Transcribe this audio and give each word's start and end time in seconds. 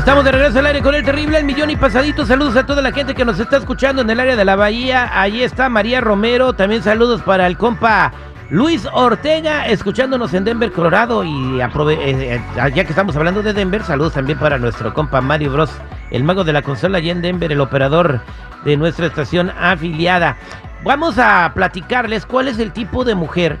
Estamos 0.00 0.24
de 0.24 0.32
regreso 0.32 0.58
al 0.60 0.66
aire 0.66 0.80
con 0.80 0.94
el 0.94 1.04
terrible 1.04 1.36
El 1.36 1.44
Millón 1.44 1.68
y 1.68 1.76
Pasadito. 1.76 2.24
Saludos 2.24 2.56
a 2.56 2.64
toda 2.64 2.80
la 2.80 2.90
gente 2.90 3.14
que 3.14 3.22
nos 3.22 3.38
está 3.38 3.58
escuchando 3.58 4.00
en 4.00 4.08
el 4.08 4.18
área 4.18 4.34
de 4.34 4.46
la 4.46 4.56
Bahía. 4.56 5.10
Ahí 5.12 5.42
está 5.42 5.68
María 5.68 6.00
Romero. 6.00 6.54
También 6.54 6.82
saludos 6.82 7.20
para 7.20 7.46
el 7.46 7.58
compa 7.58 8.10
Luis 8.48 8.88
Ortega, 8.94 9.66
escuchándonos 9.66 10.32
en 10.32 10.44
Denver, 10.44 10.72
Colorado. 10.72 11.22
Y 11.22 11.60
eh, 11.60 11.68
eh, 12.00 12.40
ya 12.56 12.70
que 12.72 12.80
estamos 12.80 13.14
hablando 13.14 13.42
de 13.42 13.52
Denver, 13.52 13.84
saludos 13.84 14.14
también 14.14 14.38
para 14.38 14.56
nuestro 14.56 14.94
compa 14.94 15.20
Mario 15.20 15.52
Bros, 15.52 15.70
el 16.10 16.24
mago 16.24 16.44
de 16.44 16.54
la 16.54 16.62
consola 16.62 16.96
allá 16.96 17.12
en 17.12 17.20
Denver, 17.20 17.52
el 17.52 17.60
operador 17.60 18.22
de 18.64 18.78
nuestra 18.78 19.06
estación 19.06 19.52
afiliada. 19.60 20.38
Vamos 20.82 21.18
a 21.18 21.52
platicarles 21.54 22.24
cuál 22.24 22.48
es 22.48 22.58
el 22.58 22.72
tipo 22.72 23.04
de 23.04 23.14
mujer 23.14 23.58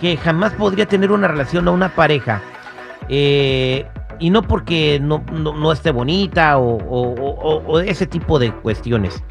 que 0.00 0.16
jamás 0.16 0.54
podría 0.54 0.86
tener 0.86 1.12
una 1.12 1.28
relación 1.28 1.68
o 1.68 1.72
una 1.74 1.90
pareja. 1.90 2.40
Eh, 3.10 3.86
y 4.18 4.30
no 4.30 4.42
porque 4.42 4.98
no, 5.00 5.22
no, 5.32 5.72
esté 5.72 5.90
bonita 5.90 6.58
o, 6.58 7.80
ese 7.80 8.06
tipo 8.06 8.38
de 8.38 8.52
cuestiones. 8.52 9.22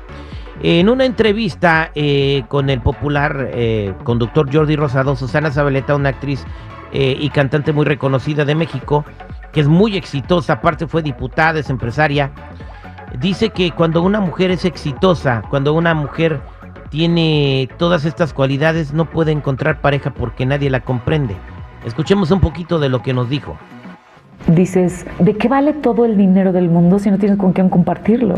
En 0.61 0.89
una 0.89 1.05
entrevista 1.05 1.91
eh, 1.95 2.43
con 2.47 2.69
el 2.69 2.81
popular 2.81 3.49
eh, 3.51 3.93
conductor 4.03 4.49
Jordi 4.51 4.75
Rosado, 4.75 5.15
Susana 5.15 5.51
Zabaleta, 5.51 5.95
una 5.95 6.09
actriz 6.09 6.45
eh, 6.93 7.17
y 7.19 7.29
cantante 7.29 7.73
muy 7.73 7.85
reconocida 7.85 8.45
de 8.45 8.55
México, 8.55 9.03
que 9.51 9.59
es 9.59 9.67
muy 9.67 9.97
exitosa, 9.97 10.53
aparte 10.53 10.87
fue 10.87 11.01
diputada, 11.01 11.59
es 11.59 11.69
empresaria, 11.69 12.31
dice 13.19 13.49
que 13.49 13.71
cuando 13.71 14.01
una 14.01 14.21
mujer 14.21 14.51
es 14.51 14.65
exitosa, 14.65 15.43
cuando 15.49 15.73
una 15.73 15.93
mujer 15.93 16.41
tiene 16.89 17.69
todas 17.77 18.05
estas 18.05 18.33
cualidades, 18.33 18.93
no 18.93 19.09
puede 19.09 19.31
encontrar 19.33 19.81
pareja 19.81 20.13
porque 20.13 20.45
nadie 20.45 20.69
la 20.69 20.81
comprende. 20.81 21.35
Escuchemos 21.85 22.31
un 22.31 22.39
poquito 22.39 22.79
de 22.79 22.89
lo 22.89 23.01
que 23.01 23.13
nos 23.13 23.29
dijo 23.29 23.57
dices, 24.47 25.05
¿de 25.19 25.35
qué 25.35 25.47
vale 25.47 25.73
todo 25.73 26.05
el 26.05 26.17
dinero 26.17 26.51
del 26.53 26.69
mundo 26.69 26.99
si 26.99 27.09
no 27.09 27.17
tienes 27.17 27.37
con 27.37 27.53
quién 27.53 27.69
compartirlo? 27.69 28.35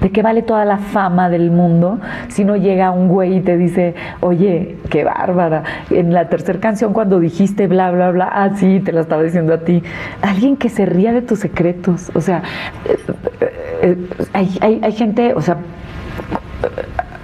¿De 0.00 0.10
qué 0.10 0.22
vale 0.22 0.42
toda 0.42 0.64
la 0.64 0.78
fama 0.78 1.28
del 1.28 1.50
mundo 1.50 1.98
si 2.28 2.44
no 2.44 2.56
llega 2.56 2.90
un 2.90 3.08
güey 3.08 3.36
y 3.36 3.40
te 3.40 3.56
dice, 3.56 3.94
oye, 4.20 4.76
qué 4.88 5.04
bárbara? 5.04 5.62
En 5.90 6.12
la 6.14 6.28
tercera 6.28 6.60
canción 6.60 6.92
cuando 6.92 7.20
dijiste 7.20 7.66
bla, 7.66 7.90
bla, 7.90 8.10
bla, 8.10 8.30
ah, 8.32 8.50
sí, 8.56 8.80
te 8.80 8.92
la 8.92 9.02
estaba 9.02 9.22
diciendo 9.22 9.54
a 9.54 9.58
ti. 9.58 9.82
Alguien 10.22 10.56
que 10.56 10.68
se 10.68 10.86
ría 10.86 11.12
de 11.12 11.22
tus 11.22 11.40
secretos. 11.40 12.10
O 12.14 12.20
sea, 12.20 12.42
eh, 12.86 12.98
eh, 13.82 13.96
hay, 14.32 14.58
hay, 14.60 14.80
hay 14.82 14.92
gente, 14.92 15.34
o 15.34 15.40
sea, 15.40 15.58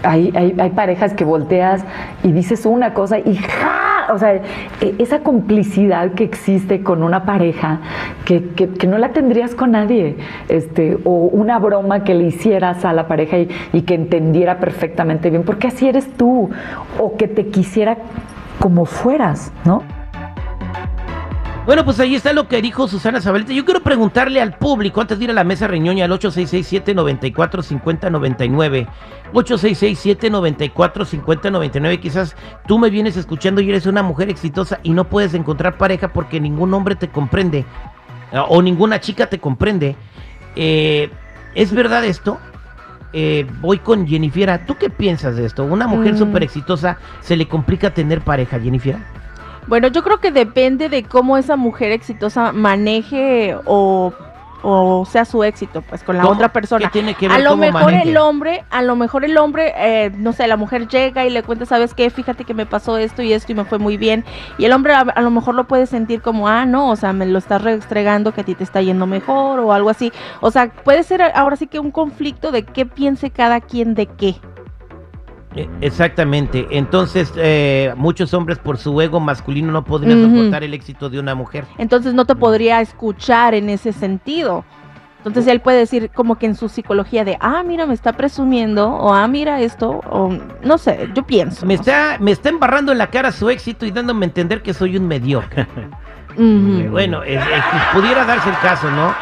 hay, 0.02 0.32
hay, 0.34 0.54
hay, 0.58 0.70
parejas 0.70 1.14
que 1.14 1.24
volteas 1.24 1.84
y 2.22 2.32
dices 2.32 2.64
una 2.64 2.94
cosa 2.94 3.18
y 3.18 3.36
¡ja! 3.36 4.12
O 4.12 4.18
sea, 4.18 4.34
e, 4.34 4.94
esa 4.98 5.20
complicidad 5.20 6.12
que 6.12 6.24
existe 6.24 6.82
con 6.82 7.02
una 7.02 7.24
pareja 7.24 7.80
que, 8.26 8.66
que, 8.66 8.86
no 8.86 8.98
la 8.98 9.12
tendrías 9.12 9.54
con 9.54 9.70
nadie, 9.70 10.16
este, 10.48 10.98
o 11.04 11.30
una 11.32 11.58
broma 11.60 12.04
que 12.04 12.14
le 12.14 12.24
hicieras 12.24 12.84
a 12.84 12.92
la 12.92 13.08
pareja 13.08 13.38
y, 13.38 13.46
que 13.82 13.94
entendiera 13.94 14.58
perfectamente 14.58 15.30
bien, 15.30 15.44
porque 15.44 15.68
así 15.68 15.88
eres 15.88 16.12
tú, 16.16 16.50
o 16.98 17.16
que 17.16 17.28
te 17.28 17.46
quisiera 17.46 17.96
como 18.58 18.84
fueras, 18.84 19.52
¿no? 19.64 19.84
Bueno, 21.66 21.84
pues 21.84 22.00
ahí 22.00 22.14
está 22.14 22.32
lo 22.32 22.48
que 22.48 22.62
dijo 22.62 22.88
Susana 22.88 23.20
Zabaleta. 23.20 23.52
Yo 23.52 23.64
quiero 23.64 23.80
preguntarle 23.80 24.40
al 24.40 24.56
público, 24.56 25.00
antes 25.00 25.18
de 25.18 25.24
ir 25.24 25.30
a 25.30 25.34
la 25.34 25.42
mesa 25.42 25.66
reñoña, 25.66 26.04
al 26.04 26.12
866-794-5099. 26.12 28.86
866-794-5099. 29.32 31.98
Quizás 31.98 32.36
tú 32.68 32.78
me 32.78 32.88
vienes 32.88 33.16
escuchando 33.16 33.60
y 33.60 33.68
eres 33.68 33.86
una 33.86 34.04
mujer 34.04 34.30
exitosa 34.30 34.78
y 34.84 34.90
no 34.90 35.08
puedes 35.08 35.34
encontrar 35.34 35.76
pareja 35.76 36.12
porque 36.12 36.38
ningún 36.38 36.72
hombre 36.72 36.94
te 36.94 37.08
comprende 37.08 37.64
o 38.32 38.62
ninguna 38.62 39.00
chica 39.00 39.26
te 39.26 39.38
comprende. 39.38 39.96
Eh, 40.54 41.10
¿Es 41.54 41.72
verdad 41.72 42.04
esto? 42.04 42.38
Eh, 43.12 43.46
voy 43.60 43.78
con 43.78 44.06
Jennifer. 44.06 44.66
¿Tú 44.66 44.76
qué 44.76 44.90
piensas 44.90 45.36
de 45.36 45.46
esto? 45.46 45.64
¿Una 45.64 45.86
mujer 45.86 46.14
mm. 46.14 46.18
súper 46.18 46.42
exitosa 46.42 46.98
se 47.20 47.36
le 47.36 47.48
complica 47.48 47.94
tener 47.94 48.20
pareja, 48.20 48.60
Jennifer? 48.60 48.96
Bueno, 49.66 49.88
yo 49.88 50.02
creo 50.02 50.20
que 50.20 50.30
depende 50.30 50.88
de 50.88 51.02
cómo 51.02 51.38
esa 51.38 51.56
mujer 51.56 51.92
exitosa 51.92 52.52
maneje 52.52 53.56
o, 53.64 54.12
sea 55.06 55.24
su 55.24 55.44
éxito, 55.44 55.82
pues 55.82 56.02
con 56.02 56.16
la 56.16 56.26
otra 56.26 56.52
persona. 56.52 56.90
tiene 56.90 57.14
que 57.14 57.28
ver 57.28 57.36
a 57.36 57.40
lo 57.40 57.56
mejor 57.56 57.94
el 57.94 58.16
hombre, 58.16 58.64
a 58.70 58.82
lo 58.82 58.96
mejor 58.96 59.24
el 59.24 59.36
hombre, 59.38 59.72
eh, 59.76 60.10
no 60.16 60.32
sé, 60.32 60.46
la 60.46 60.56
mujer 60.56 60.88
llega 60.88 61.24
y 61.24 61.30
le 61.30 61.42
cuenta, 61.42 61.66
¿sabes 61.66 61.94
qué? 61.94 62.10
Fíjate 62.10 62.44
que 62.44 62.54
me 62.54 62.66
pasó 62.66 62.98
esto 62.98 63.22
y 63.22 63.32
esto 63.32 63.52
y 63.52 63.54
me 63.54 63.64
fue 63.64 63.78
muy 63.78 63.96
bien. 63.96 64.24
Y 64.58 64.64
el 64.64 64.72
hombre 64.72 64.94
a, 64.94 65.20
lo 65.20 65.30
mejor 65.30 65.54
lo 65.54 65.64
puede 65.64 65.86
sentir 65.86 66.22
como, 66.22 66.48
ah, 66.48 66.66
no, 66.66 66.90
o 66.90 66.96
sea, 66.96 67.12
me 67.12 67.26
lo 67.26 67.38
estás 67.38 67.62
restregando 67.62 68.32
que 68.32 68.40
a 68.40 68.44
ti 68.44 68.54
te 68.54 68.64
está 68.64 68.80
yendo 68.80 69.06
mejor 69.06 69.60
o 69.60 69.72
algo 69.72 69.90
así. 69.90 70.12
O 70.40 70.50
sea, 70.50 70.70
puede 70.70 71.02
ser 71.02 71.22
ahora 71.22 71.56
sí 71.56 71.66
que 71.66 71.78
un 71.78 71.90
conflicto 71.90 72.52
de 72.52 72.64
qué 72.64 72.86
piense 72.86 73.30
cada 73.30 73.60
quien 73.60 73.94
de 73.94 74.06
qué. 74.06 74.36
Eh, 75.56 75.68
exactamente. 75.80 76.66
Entonces, 76.70 77.32
eh, 77.36 77.94
muchos 77.96 78.34
hombres 78.34 78.58
por 78.58 78.78
su 78.78 79.00
ego 79.00 79.20
masculino 79.20 79.72
no 79.72 79.84
podrían 79.84 80.22
soportar 80.22 80.62
el 80.62 80.74
éxito 80.74 81.08
de 81.08 81.18
una 81.18 81.34
mujer. 81.34 81.64
Entonces 81.78 82.14
no 82.14 82.24
te 82.24 82.34
podría 82.34 82.80
escuchar 82.80 83.54
en 83.54 83.70
ese 83.70 83.92
sentido. 83.92 84.64
Entonces 85.24 85.52
él 85.52 85.60
puede 85.60 85.78
decir 85.78 86.10
como 86.14 86.36
que 86.36 86.46
en 86.46 86.54
su 86.54 86.68
psicología 86.68 87.24
de, 87.24 87.36
ah, 87.40 87.64
mira, 87.66 87.86
me 87.86 87.94
está 87.94 88.12
presumiendo, 88.12 88.88
o 88.88 89.12
ah, 89.12 89.26
mira 89.26 89.60
esto, 89.60 90.00
o 90.08 90.32
no 90.62 90.78
sé, 90.78 91.10
yo 91.14 91.24
pienso. 91.24 91.66
Me, 91.66 91.74
está, 91.74 92.18
me 92.20 92.30
está 92.30 92.48
embarrando 92.48 92.92
en 92.92 92.98
la 92.98 93.08
cara 93.08 93.32
su 93.32 93.50
éxito 93.50 93.84
y 93.86 93.90
dándome 93.90 94.24
a 94.24 94.28
entender 94.28 94.62
que 94.62 94.72
soy 94.72 94.96
un 94.96 95.08
mediocre. 95.08 95.66
Bueno, 96.36 97.22
pudiera 97.94 98.24
darse 98.24 98.50
el 98.50 98.58
caso, 98.58 98.90
¿no? 98.90 99.14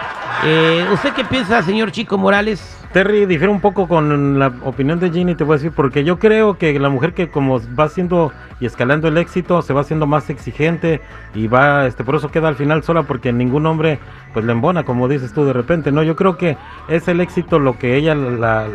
Eh, 0.47 0.87
¿Usted 0.93 1.15
qué 1.15 1.25
piensa, 1.25 1.63
señor 1.63 1.91
Chico 1.91 2.19
Morales? 2.19 2.79
Terry, 2.93 3.25
difiere 3.25 3.51
un 3.51 3.63
poco 3.63 3.89
con 3.89 4.39
la 4.39 4.53
opinión 4.63 5.01
de 5.01 5.11
Ginny, 5.11 5.35
te 5.35 5.43
voy 5.43 5.55
a 5.55 5.57
decir, 5.57 5.73
porque 5.75 6.05
yo 6.05 6.19
creo 6.19 6.59
que 6.59 6.79
la 6.79 6.91
mujer 6.91 7.15
que 7.15 7.31
como 7.31 7.61
va 7.75 7.85
haciendo 7.85 8.31
y 8.61 8.67
escalando 8.67 9.09
el 9.09 9.17
éxito, 9.17 9.63
se 9.63 9.73
va 9.73 9.81
haciendo 9.81 10.07
más 10.07 10.29
exigente 10.29 11.01
y 11.35 11.49
va, 11.49 11.87
este, 11.87 12.05
por 12.05 12.15
eso 12.15 12.31
queda 12.31 12.49
al 12.49 12.57
final 12.57 12.83
sola, 12.83 13.05
porque 13.05 13.33
ningún 13.33 13.65
hombre 13.65 13.99
pues 14.35 14.45
le 14.45 14.53
embona, 14.53 14.85
como 14.85 15.09
dices 15.09 15.33
tú 15.33 15.47
de 15.47 15.55
repente, 15.55 15.91
¿no? 15.93 16.03
Yo 16.03 16.15
creo 16.15 16.37
que 16.37 16.59
es 16.89 17.09
el 17.09 17.21
éxito 17.21 17.59
lo 17.59 17.79
que 17.79 17.97
ella 17.97 18.15
la, 18.15 18.69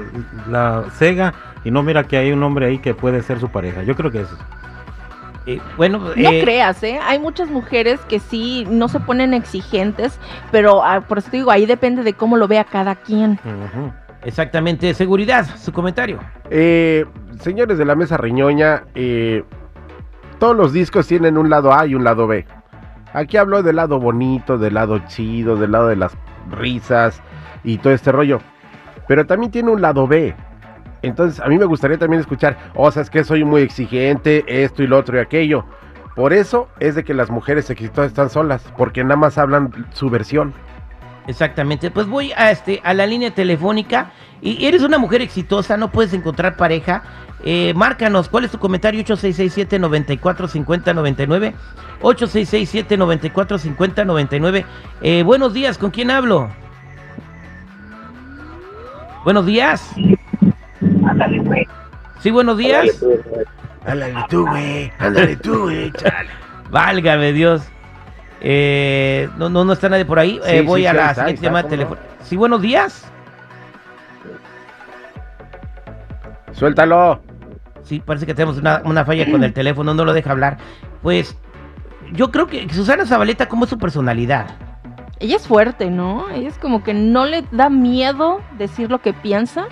la 0.49 0.85
cega 0.97 1.35
y 1.63 1.69
no 1.69 1.83
mira 1.83 2.03
que 2.05 2.17
hay 2.17 2.31
un 2.31 2.41
hombre 2.41 2.65
ahí 2.65 2.79
que 2.79 2.95
puede 2.95 3.21
ser 3.21 3.39
su 3.39 3.49
pareja. 3.49 3.83
Yo 3.83 3.95
creo 3.95 4.09
que 4.09 4.21
eso. 4.21 4.35
Eh, 5.45 5.59
bueno, 5.77 5.99
no 5.99 6.29
eh, 6.29 6.41
creas, 6.43 6.83
¿eh? 6.83 6.99
Hay 7.03 7.19
muchas 7.19 7.49
mujeres 7.49 7.99
que 8.01 8.19
sí 8.19 8.67
no 8.69 8.87
se 8.87 8.99
ponen 8.99 9.33
exigentes, 9.33 10.19
pero 10.51 10.83
ah, 10.83 11.01
por 11.01 11.19
eso 11.19 11.31
te 11.31 11.37
digo, 11.37 11.51
ahí 11.51 11.65
depende 11.65 12.03
de 12.03 12.13
cómo 12.13 12.37
lo 12.37 12.47
vea 12.47 12.63
cada 12.65 12.95
quien. 12.95 13.39
Exactamente, 14.23 14.93
seguridad, 14.93 15.47
su 15.57 15.71
comentario. 15.71 16.19
Eh, 16.49 17.05
señores 17.39 17.77
de 17.77 17.85
la 17.85 17.95
mesa 17.95 18.17
riñoña, 18.17 18.83
eh, 18.93 19.43
todos 20.39 20.55
los 20.55 20.73
discos 20.73 21.07
tienen 21.07 21.37
un 21.37 21.49
lado 21.49 21.73
A 21.73 21.87
y 21.87 21.95
un 21.95 22.03
lado 22.03 22.27
B. 22.27 22.45
Aquí 23.13 23.37
hablo 23.37 23.63
del 23.63 23.77
lado 23.77 23.99
bonito, 23.99 24.57
del 24.57 24.73
lado 24.73 24.99
chido, 25.07 25.55
del 25.55 25.71
lado 25.71 25.87
de 25.87 25.95
las 25.95 26.15
risas 26.51 27.21
y 27.63 27.77
todo 27.77 27.93
este 27.93 28.11
rollo. 28.11 28.39
Pero 29.07 29.25
también 29.25 29.51
tiene 29.51 29.71
un 29.71 29.81
lado 29.81 30.05
B. 30.05 30.35
Entonces, 31.01 31.39
a 31.39 31.47
mí 31.47 31.57
me 31.57 31.65
gustaría 31.65 31.97
también 31.97 32.19
escuchar, 32.19 32.57
o 32.75 32.91
sea, 32.91 33.01
es 33.01 33.09
que 33.09 33.23
soy 33.23 33.43
muy 33.43 33.61
exigente, 33.61 34.43
esto 34.47 34.83
y 34.83 34.87
lo 34.87 34.97
otro 34.97 35.17
y 35.17 35.21
aquello. 35.21 35.65
Por 36.15 36.33
eso 36.33 36.67
es 36.79 36.95
de 36.95 37.03
que 37.03 37.13
las 37.13 37.29
mujeres 37.29 37.69
exitosas 37.69 38.07
están 38.07 38.29
solas, 38.29 38.63
porque 38.77 39.03
nada 39.03 39.15
más 39.15 39.37
hablan 39.37 39.87
su 39.93 40.09
versión. 40.09 40.53
Exactamente. 41.27 41.91
Pues 41.91 42.07
voy 42.07 42.31
a 42.33 42.51
este 42.51 42.81
a 42.83 42.93
la 42.93 43.05
línea 43.05 43.31
telefónica 43.31 44.11
y 44.41 44.65
eres 44.65 44.81
una 44.81 44.97
mujer 44.97 45.21
exitosa, 45.21 45.77
no 45.77 45.91
puedes 45.91 46.13
encontrar 46.13 46.57
pareja. 46.57 47.03
Eh, 47.45 47.73
márcanos, 47.75 48.27
¿cuál 48.27 48.45
es 48.45 48.51
tu 48.51 48.59
comentario? 48.59 49.01
8667 49.01 49.79
945099 49.79 51.53
8667 52.01 52.97
945099 52.97 54.65
eh, 55.01 55.23
buenos 55.23 55.53
días, 55.53 55.77
¿con 55.77 55.91
quién 55.91 56.11
hablo? 56.11 56.49
Buenos 59.23 59.45
días. 59.45 59.93
Güey. 61.49 61.67
Sí, 62.19 62.29
buenos 62.29 62.57
días. 62.57 63.03
Ándale 63.85 64.25
tú, 64.29 64.47
güey. 64.47 64.91
Ándale 64.99 65.35
tú, 65.37 65.61
güey. 65.63 65.91
Válgame 66.69 67.33
Dios. 67.33 67.63
Eh, 68.39 69.27
no, 69.37 69.49
no, 69.49 69.65
no 69.65 69.73
está 69.73 69.89
nadie 69.89 70.05
por 70.05 70.19
ahí. 70.19 70.39
Eh, 70.45 70.61
voy 70.61 70.85
a 70.85 70.93
la 70.93 71.15
siguiente 71.15 71.41
llamada 71.41 71.63
de 71.63 71.69
teléfono. 71.69 71.99
Sí, 72.23 72.35
buenos 72.35 72.61
días. 72.61 73.03
Suéltalo. 76.51 77.19
Sí, 77.81 77.99
parece 77.99 78.27
que 78.27 78.35
tenemos 78.35 78.57
una, 78.57 79.05
falla 79.05 79.31
con 79.31 79.43
el 79.43 79.51
teléfono, 79.51 79.95
no 79.95 80.05
lo 80.05 80.13
deja 80.13 80.31
hablar. 80.31 80.57
Pues 81.01 81.35
yo 82.11 82.29
creo 82.29 82.45
que 82.45 82.71
Susana 82.71 83.07
Zabaleta, 83.07 83.49
¿cómo 83.49 83.63
es 83.63 83.71
su 83.71 83.79
personalidad? 83.79 84.45
Ella 85.19 85.37
es 85.37 85.47
fuerte, 85.47 85.89
¿no? 85.89 86.29
Ella 86.29 86.49
es 86.49 86.59
como 86.59 86.83
que 86.83 86.93
no 86.93 87.25
le 87.25 87.43
da 87.51 87.69
miedo 87.69 88.41
decir 88.59 88.91
lo 88.91 88.99
que 88.99 89.13
piensa. 89.13 89.65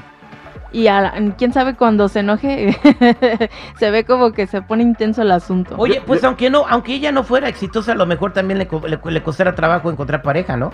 Y 0.71 0.87
a 0.87 1.01
la- 1.01 1.33
quién 1.37 1.53
sabe 1.53 1.75
cuando 1.75 2.07
se 2.09 2.19
enoje, 2.19 2.77
se 3.79 3.91
ve 3.91 4.03
como 4.03 4.31
que 4.33 4.47
se 4.47 4.61
pone 4.61 4.83
intenso 4.83 5.21
el 5.21 5.31
asunto. 5.31 5.75
Oye, 5.77 6.01
pues 6.05 6.23
aunque 6.23 6.49
no, 6.49 6.65
aunque 6.67 6.93
ella 6.95 7.11
no 7.11 7.23
fuera 7.23 7.47
exitosa, 7.47 7.93
a 7.93 7.95
lo 7.95 8.05
mejor 8.05 8.33
también 8.33 8.57
le, 8.59 8.67
co- 8.67 8.85
le, 8.87 8.99
le 9.03 9.23
costará 9.23 9.55
trabajo 9.55 9.89
encontrar 9.89 10.21
pareja, 10.21 10.57
¿no? 10.57 10.71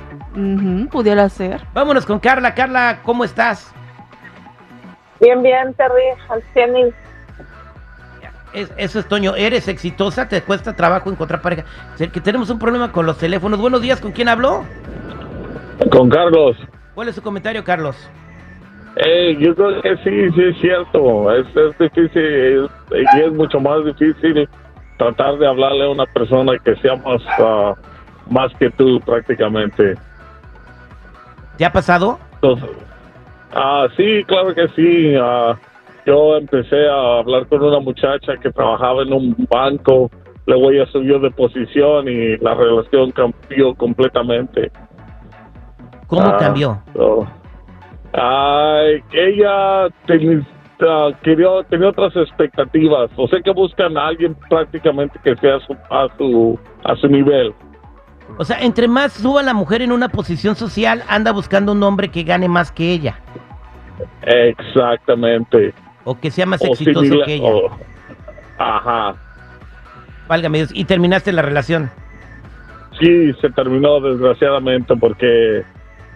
Pudiera 0.92 1.30
ser. 1.30 1.62
Vámonos 1.74 2.06
con 2.06 2.19
Carla. 2.19 2.54
Carla, 2.56 3.00
¿cómo 3.04 3.24
estás? 3.24 3.72
Bien, 5.22 5.42
bien, 5.44 5.74
Terry, 5.75 6.04
al 6.30 6.44
100 6.54 6.78
y- 6.78 6.94
Es- 8.54 8.72
eso 8.78 9.00
es 9.00 9.07
Toño, 9.07 9.36
eres 9.36 9.68
exitosa, 9.68 10.28
te 10.28 10.42
cuesta 10.42 10.74
trabajo 10.75 11.10
encontrar 11.12 11.42
pareja. 11.42 11.63
Que 11.98 12.07
tenemos 12.22 12.50
un 12.50 12.60
problema 12.60 12.92
con 12.92 13.06
los 13.06 13.18
teléfonos. 13.18 13.60
Buenos 13.60 13.81
días, 13.81 14.00
¿con 14.01 14.12
quién 14.12 14.28
habló? 14.28 14.63
Con 15.92 16.10
Carlos, 16.10 16.57
¿Cuál 16.94 17.10
es 17.10 17.16
su 17.16 17.22
comentario, 17.24 17.63
Carlos? 17.63 17.96
Eh, 18.98 19.36
yo 19.40 19.56
creo 19.56 19.81
que 19.81 19.98
sí, 19.98 20.31
sí 20.36 20.44
es 20.44 20.57
cierto, 20.60 21.31
es, 21.34 21.45
es 21.56 21.78
difícil 21.78 22.24
es- 22.24 22.69
y 23.16 23.19
es 23.22 23.34
mucho 23.34 23.60
más 23.60 23.84
difícil 23.86 24.48
tratar 24.98 25.38
de 25.38 25.48
hablarle 25.48 25.86
a 25.86 25.90
una 25.90 26.06
persona 26.06 26.54
que 26.63 26.75
sea 26.78 26.95
más, 26.98 27.22
ah, 27.40 27.74
más 28.30 28.54
que 28.60 28.69
tú 28.72 29.00
prácticamente. 29.06 29.95
¿Te 31.57 31.66
ha 31.66 31.72
pasado? 31.72 32.19
Entonces, 32.36 32.69
ah, 33.54 33.88
sí, 33.98 34.24
claro 34.25 34.54
que 34.54 34.68
sí. 34.69 35.16
ah, 35.19 35.57
yo 36.06 36.36
empecé 36.38 36.88
a 36.88 37.19
hablar 37.19 37.48
con 37.48 37.63
una 37.63 37.80
muchacha 37.80 38.34
que 38.42 38.51
trabajaba 38.51 39.04
en 39.04 39.13
un 39.13 39.48
banco, 39.50 40.12
luego 40.46 40.69
ella 40.72 40.86
subió 40.92 41.18
de 41.19 41.31
posición 41.31 42.07
y 42.10 42.38
la 42.38 42.54
relación 42.54 43.12
cambió 43.12 43.74
completamente. 43.75 44.72
¿Cómo 46.07 46.38
cambió? 46.38 46.81
so, 46.94 47.25
ay, 48.13 49.04
ella 49.12 49.88
ten- 50.06 50.45
quería, 51.24 51.48
tenía 51.69 51.89
otras 51.89 52.15
expectativas. 52.15 53.10
O 53.15 53.27
sea 53.27 53.39
que 53.42 53.51
buscan 53.51 53.98
a 53.98 54.07
alguien 54.07 54.36
prácticamente 54.50 55.19
que 55.24 55.36
sea 55.38 55.56
a 55.56 55.60
su, 55.62 55.74
a 55.89 56.07
su, 56.18 56.60
a 56.83 56.95
su 56.95 57.07
nivel. 57.07 57.54
O 58.38 58.44
sea, 58.45 58.60
entre 58.62 58.88
más 58.88 59.13
suba 59.13 59.44
la 59.44 59.54
mujer 59.54 59.81
en 59.81 59.92
una 59.92 60.10
posición 60.10 60.56
social, 60.56 61.04
anda 61.07 61.31
buscando 61.31 61.71
un 61.74 61.83
hombre 61.83 62.10
que 62.10 62.24
gane 62.24 62.48
más 62.48 62.71
que 62.71 62.92
ella. 62.92 63.19
Exactamente. 64.24 65.74
O 66.04 66.19
que 66.19 66.31
sea 66.31 66.45
más 66.45 66.62
O 66.62 66.68
exitoso 66.68 67.01
similar- 67.01 67.25
que 67.27 67.36
ella. 67.36 67.50
o- 67.50 67.77
ajá. 68.57 69.15
Válgame 70.27 70.60
Dios. 70.60 70.71
Y 70.74 70.86
terminaste 70.86 71.31
la 71.31 71.42
relación. 71.42 71.89
Sí, 73.00 73.33
se 73.42 73.50
terminó 73.51 74.00
desgraciadamente 74.00 74.95
porque 74.95 75.63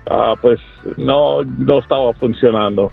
ah, 0.09 0.35
pues 0.41 0.59
no, 0.97 1.43
no 1.43 1.79
estaba 1.79 2.13
funcionando. 2.13 2.91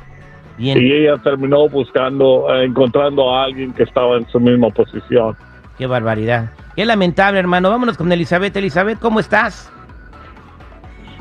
Bien. 0.59 0.81
Y 0.81 0.93
ella 0.93 1.17
terminó 1.19 1.69
buscando, 1.69 2.47
eh, 2.55 2.65
encontrando 2.65 3.35
a 3.35 3.45
alguien 3.45 3.73
que 3.73 3.83
estaba 3.83 4.17
en 4.17 4.27
su 4.29 4.39
misma 4.39 4.71
posición. 4.71 5.37
Qué 5.79 5.87
barbaridad. 5.87 6.51
Qué 6.77 6.85
lamentable, 6.85 7.39
hermano. 7.39 7.71
Vámonos 7.71 7.97
con 7.97 8.11
Elizabeth. 8.13 8.57
Elizabeth, 8.57 8.99
¿cómo 9.01 9.21
estás? 9.21 9.71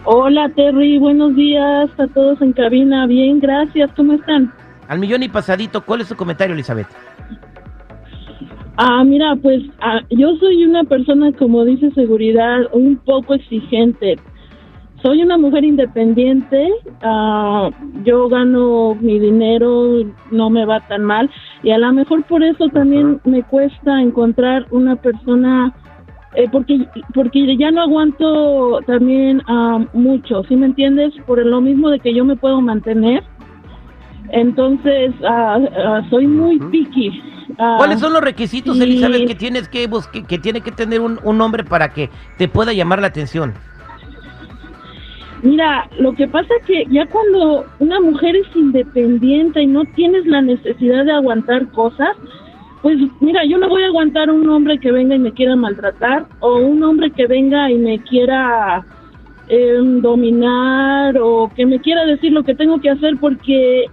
Hola 0.06 0.50
Terry, 0.54 1.00
buenos 1.00 1.34
días 1.34 1.90
a 1.98 2.08
todos 2.08 2.42
en 2.42 2.52
cabina. 2.52 3.08
Bien, 3.08 3.40
gracias. 3.40 3.90
¿Cómo 3.96 4.14
están? 4.14 4.52
Al 4.90 5.00
millón 5.00 5.24
y 5.24 5.30
pasadito, 5.30 5.82
¿cuál 5.82 6.02
es 6.02 6.08
su 6.08 6.16
comentario, 6.18 6.54
Elizabeth? 6.54 6.88
Ah, 8.76 9.04
mira, 9.06 9.36
pues 9.42 9.62
ah, 9.80 10.02
yo 10.10 10.36
soy 10.38 10.66
una 10.66 10.84
persona, 10.84 11.32
como 11.32 11.64
dice 11.64 11.90
seguridad, 11.92 12.62
un 12.74 12.98
poco 12.98 13.36
exigente. 13.36 14.18
Soy 15.04 15.22
una 15.22 15.38
mujer 15.38 15.64
independiente, 15.66 16.70
ah, 17.04 17.70
yo 18.06 18.30
gano 18.30 18.96
mi 19.00 19.20
dinero, 19.20 20.06
no 20.32 20.50
me 20.50 20.66
va 20.66 20.80
tan 20.88 21.04
mal 21.04 21.30
y 21.62 21.72
a 21.72 21.78
lo 21.78 21.92
mejor 21.92 22.24
por 22.24 22.42
eso 22.42 22.70
también 22.70 23.20
me 23.26 23.44
cuesta 23.44 24.02
encontrar 24.02 24.66
una 24.72 24.96
persona, 24.96 25.74
eh, 26.36 26.48
porque 26.50 26.88
porque 27.14 27.58
ya 27.58 27.70
no 27.72 27.82
aguanto 27.82 28.80
también 28.88 29.42
ah, 29.48 29.86
mucho, 29.92 30.44
¿sí 30.46 30.56
me 30.56 30.68
entiendes? 30.68 31.14
Por 31.28 31.46
lo 31.46 31.60
mismo 31.60 31.90
de 31.90 32.00
que 32.00 32.14
yo 32.16 32.24
me 32.24 32.38
puedo 32.38 32.62
mantener. 32.62 33.24
Entonces, 34.30 35.14
ah, 35.28 36.02
soy 36.10 36.28
muy 36.28 36.60
picky. 36.60 37.22
¿Cuáles 37.58 38.00
son 38.00 38.14
los 38.14 38.22
requisitos, 38.22 38.78
sí. 38.78 38.84
Elizabeth, 38.84 39.28
que 39.28 39.36
tienes 39.36 39.68
que 39.68 39.88
busque- 39.90 40.26
que 40.26 40.40
tiene 40.40 40.62
que 40.62 40.72
tener 40.72 41.02
un, 41.02 41.20
un 41.24 41.42
hombre 41.42 41.64
para 41.64 41.90
que 41.90 42.10
te 42.38 42.48
pueda 42.48 42.74
llamar 42.74 43.00
la 43.02 43.08
atención? 43.08 43.54
Mira, 45.44 45.90
lo 46.00 46.14
que 46.14 46.26
pasa 46.26 46.54
que 46.66 46.86
ya 46.90 47.06
cuando 47.06 47.66
una 47.80 48.00
mujer 48.00 48.34
es 48.34 48.48
independiente 48.56 49.62
y 49.62 49.68
no 49.68 49.84
tienes 49.94 50.26
la 50.26 50.42
necesidad 50.42 51.04
de 51.04 51.12
aguantar 51.12 51.68
cosas, 51.72 52.16
pues 52.82 52.98
mira, 53.20 53.44
yo 53.44 53.58
no 53.58 53.68
voy 53.68 53.84
a 53.84 53.88
aguantar 53.88 54.32
un 54.32 54.48
hombre 54.48 54.78
que 54.78 54.94
venga 54.94 55.16
y 55.16 55.20
me 55.20 55.34
quiera 55.34 55.58
maltratar 55.58 56.28
o 56.40 56.60
un 56.60 56.82
hombre 56.84 57.12
que 57.12 57.28
venga 57.28 57.70
y 57.70 57.78
me 57.78 58.00
quiera 58.00 58.86
eh, 59.50 59.80
dominar 60.02 61.18
o 61.20 61.52
que 61.54 61.66
me 61.66 61.80
quiera 61.80 62.06
decir 62.06 62.32
lo 62.32 62.44
que 62.44 62.56
tengo 62.56 62.80
que 62.80 62.92
hacer 62.92 63.18
porque 63.20 63.88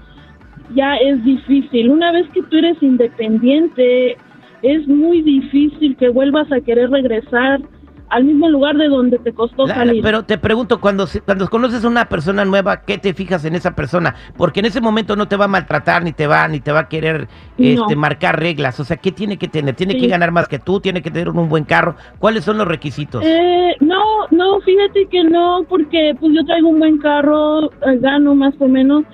ya 0.76 0.94
es 0.98 1.22
difícil. 1.24 1.90
Una 1.90 2.12
vez 2.12 2.28
que 2.30 2.42
tú 2.44 2.58
eres 2.58 2.80
independiente, 2.80 4.16
es 4.62 4.86
muy 4.86 5.22
difícil 5.22 5.96
que 5.96 6.10
vuelvas 6.10 6.50
a 6.52 6.60
querer 6.60 6.90
regresar 6.90 7.60
al 8.10 8.24
mismo 8.24 8.48
lugar 8.48 8.76
de 8.76 8.88
donde 8.88 9.18
te 9.18 9.32
costó 9.32 9.66
La- 9.66 9.74
salir. 9.76 10.02
pero 10.02 10.24
te 10.24 10.36
pregunto, 10.36 10.80
cuando, 10.80 11.06
cuando 11.24 11.48
conoces 11.48 11.84
a 11.84 11.88
una 11.88 12.06
persona 12.08 12.44
nueva, 12.44 12.82
¿qué 12.82 12.98
te 12.98 13.14
fijas 13.14 13.44
en 13.44 13.54
esa 13.54 13.74
persona? 13.74 14.14
Porque 14.36 14.60
en 14.60 14.66
ese 14.66 14.80
momento 14.80 15.16
no 15.16 15.28
te 15.28 15.36
va 15.36 15.46
a 15.46 15.48
maltratar, 15.48 16.02
ni 16.04 16.12
te 16.12 16.26
va, 16.26 16.46
ni 16.48 16.60
te 16.60 16.72
va 16.72 16.80
a 16.80 16.88
querer 16.88 17.28
No. 17.56 17.66
este, 17.66 17.96
marcar 17.96 18.38
reglas. 18.38 18.78
O 18.80 18.84
sea, 18.84 18.96
¿qué 18.96 19.12
tiene 19.12 19.36
que 19.38 19.48
tener? 19.48 19.74
¿Tiene 19.76 19.94
Sí. 19.94 20.00
que 20.00 20.06
ganar 20.08 20.32
más 20.32 20.48
que 20.48 20.58
tú? 20.58 20.80
¿Tiene 20.80 21.02
que 21.02 21.10
tener 21.10 21.28
un 21.30 21.48
buen 21.48 21.64
carro? 21.64 21.94
¿Cuáles 22.18 22.44
son 22.44 22.58
los 22.58 22.66
requisitos? 22.68 23.22
Eh, 23.24 23.76
no, 23.80 24.02
no, 24.30 24.60
fíjate 24.60 25.06
que 25.10 25.24
no, 25.24 25.64
porque 25.68 26.14
pues 26.18 26.32
yo 26.34 26.44
traigo 26.44 26.68
un 26.68 26.78
buen 26.80 26.98
carro, 26.98 27.66
eh, 27.70 27.98
gano 28.00 28.34
más 28.34 28.54
o 28.58 28.66
menos, 28.68 29.04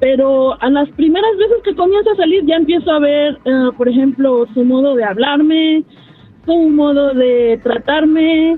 pero 0.00 0.60
a 0.62 0.70
las 0.70 0.88
primeras 0.90 1.30
veces 1.38 1.56
que 1.64 1.74
comienzo 1.74 2.10
a 2.12 2.16
salir 2.16 2.44
ya 2.46 2.54
empiezo 2.56 2.90
a 2.92 3.00
ver, 3.00 3.36
eh, 3.44 3.70
por 3.76 3.88
ejemplo, 3.88 4.46
su 4.54 4.64
modo 4.64 4.94
de 4.94 5.04
hablarme, 5.04 5.82
su 6.48 6.68
modo 6.70 7.12
de 7.12 7.60
tratarme, 7.62 8.56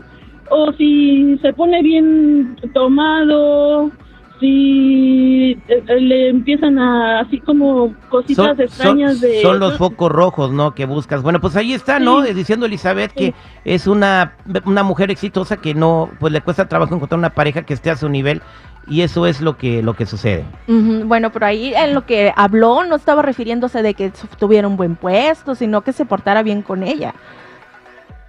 o 0.48 0.72
si 0.74 1.36
se 1.42 1.52
pone 1.52 1.82
bien 1.82 2.56
tomado, 2.72 3.90
si 4.38 5.52
eh, 5.68 6.00
le 6.00 6.28
empiezan 6.30 6.78
a 6.78 7.20
así 7.20 7.38
como 7.40 7.94
cositas 8.08 8.36
Son, 8.46 8.56
son- 8.56 8.60
extrañas 8.64 9.20
de... 9.20 9.42
son 9.42 9.58
los 9.60 9.76
focos 9.76 10.10
rojos, 10.10 10.50
¿no? 10.52 10.74
Que 10.74 10.86
buscas. 10.86 11.22
Bueno, 11.22 11.40
pues 11.40 11.56
ahí 11.56 11.72
está, 11.74 11.98
¿no? 11.98 12.22
Sí. 12.22 12.30
Eh, 12.30 12.34
Diciendo 12.34 12.66
Elizabeth 12.66 13.10
Sí. 13.16 13.32
que 13.32 13.34
es 13.64 13.86
una, 13.86 14.34
una 14.64 14.82
mujer 14.82 15.10
exitosa 15.10 15.56
que 15.58 15.74
no, 15.74 16.10
pues 16.18 16.32
le 16.32 16.40
cuesta 16.40 16.68
trabajo 16.68 16.94
encontrar 16.94 17.18
una 17.18 17.30
pareja 17.30 17.62
que 17.62 17.74
esté 17.74 17.90
a 17.90 17.96
su 17.96 18.08
nivel 18.08 18.40
y 18.88 19.02
eso 19.02 19.26
es 19.26 19.40
lo 19.42 19.56
que, 19.58 19.82
lo 19.82 19.94
que 19.94 20.06
sucede. 20.06 20.44
Ujú, 20.66 21.04
Bueno, 21.04 21.30
pero 21.30 21.44
ahí 21.46 21.74
en 21.74 21.92
lo 21.94 22.06
que 22.06 22.32
habló 22.34 22.82
no 22.84 22.96
estaba 22.96 23.20
refiriéndose 23.22 23.82
de 23.82 23.92
que 23.94 24.10
tuviera 24.38 24.66
un 24.66 24.76
buen 24.78 24.96
puesto, 24.96 25.54
sino 25.54 25.82
que 25.82 25.92
se 25.92 26.06
portara 26.06 26.42
bien 26.42 26.62
con 26.62 26.82
ella. 26.82 27.14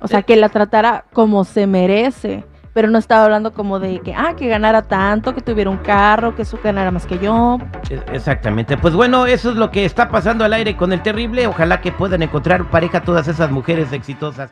O 0.01 0.07
sea, 0.07 0.23
que 0.23 0.35
la 0.35 0.49
tratara 0.49 1.05
como 1.13 1.43
se 1.43 1.67
merece. 1.67 2.43
Pero 2.73 2.89
no 2.89 2.97
estaba 2.99 3.25
hablando 3.25 3.51
como 3.51 3.79
de 3.79 3.99
que, 3.99 4.13
ah, 4.15 4.33
que 4.37 4.47
ganara 4.47 4.83
tanto, 4.83 5.35
que 5.35 5.41
tuviera 5.41 5.69
un 5.69 5.77
carro, 5.79 6.35
que 6.37 6.45
su 6.45 6.57
ganara 6.63 6.89
más 6.89 7.05
que 7.05 7.19
yo. 7.19 7.57
E- 7.89 7.99
Exactamente. 8.13 8.77
Pues 8.77 8.93
bueno, 8.93 9.25
eso 9.25 9.49
es 9.49 9.57
lo 9.57 9.71
que 9.71 9.83
está 9.83 10.07
pasando 10.07 10.45
al 10.45 10.53
aire 10.53 10.77
con 10.77 10.93
el 10.93 11.01
terrible. 11.03 11.47
Ojalá 11.47 11.81
que 11.81 11.91
puedan 11.91 12.21
encontrar 12.21 12.69
pareja 12.69 13.01
todas 13.01 13.27
esas 13.27 13.51
mujeres 13.51 13.91
exitosas. 13.91 14.51